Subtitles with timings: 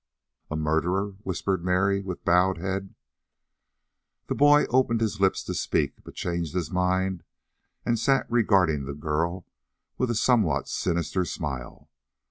[0.49, 2.95] "A murderer!" whispered Mary, with bowed head.
[4.25, 7.21] The boy opened his lips to speak, but changed his mind
[7.85, 9.45] and sat regarding the girl
[9.99, 11.91] with a somewhat sinister smile.